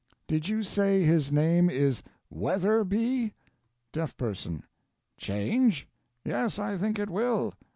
Did 0.27 0.47
you 0.49 0.63
say 0.63 1.03
his 1.03 1.31
name 1.31 1.69
is 1.69 2.01
WETHERBY? 2.31 3.35
Deaf 3.93 4.17
Person. 4.17 4.63
Change? 5.17 5.87
Yes, 6.25 6.57
I 6.57 6.75
think 6.75 6.97
it 6.97 7.11
will. 7.11 7.53